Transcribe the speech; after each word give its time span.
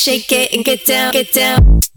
shake 0.00 0.32
it 0.32 0.52
and 0.54 0.64
get 0.64 0.84
down, 0.86 1.12
get 1.12 1.32
down. 1.32 1.89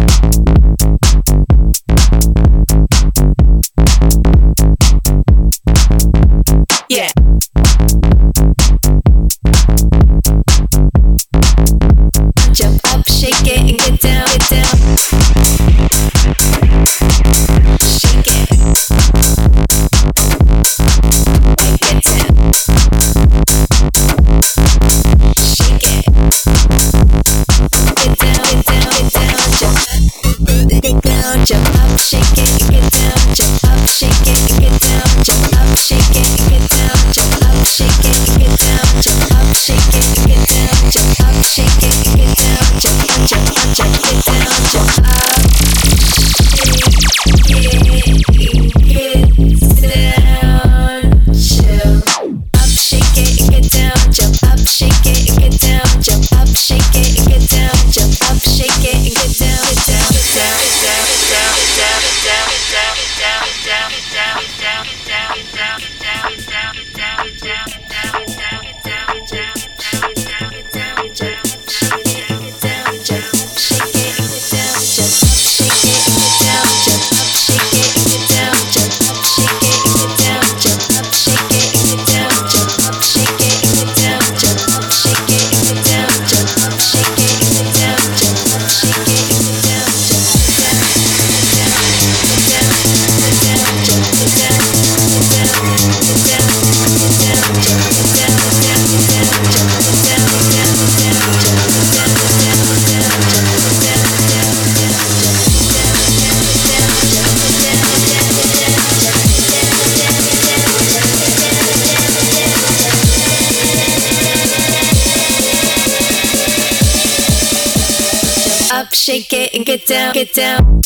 Shake 119.14 119.34
it 119.34 119.53
and 119.53 119.66
get 119.66 119.86
down, 119.86 120.14
get 120.14 120.34
down. 120.34 120.82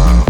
love. 0.00 0.29